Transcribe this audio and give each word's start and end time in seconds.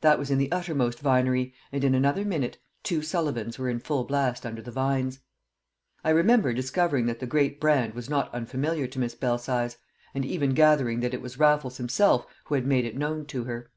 That 0.00 0.18
was 0.18 0.30
in 0.30 0.38
the 0.38 0.50
uttermost 0.50 1.00
vinery, 1.00 1.52
and 1.70 1.84
in 1.84 1.94
another 1.94 2.24
minute 2.24 2.56
two 2.82 3.02
Sullivans 3.02 3.58
were 3.58 3.68
in 3.68 3.78
full 3.78 4.04
blast 4.04 4.46
under 4.46 4.62
the 4.62 4.70
vines. 4.70 5.18
I 6.02 6.08
remember 6.12 6.54
discovering 6.54 7.04
that 7.04 7.18
the 7.20 7.26
great 7.26 7.60
brand 7.60 7.92
was 7.92 8.08
not 8.08 8.32
unfamiliar 8.32 8.86
to 8.86 8.98
Miss 8.98 9.14
Belsize, 9.14 9.76
and 10.14 10.24
even 10.24 10.54
gathering 10.54 11.00
that 11.00 11.12
it 11.12 11.20
was 11.20 11.38
Raffles 11.38 11.76
himself 11.76 12.26
who 12.44 12.54
had 12.54 12.64
made 12.66 12.86
it 12.86 12.96
known 12.96 13.26
to 13.26 13.44
her. 13.44 13.70